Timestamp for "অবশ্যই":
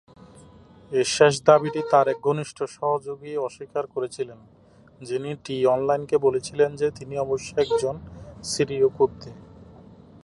7.17-7.59